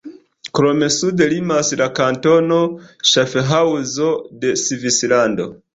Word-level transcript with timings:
Krome 0.59 0.87
sude 0.95 1.27
limas 1.33 1.69
la 1.83 1.89
kantono 2.01 2.59
Ŝafhaŭzo 3.13 4.13
de 4.45 4.57
Svislando. 4.67 5.53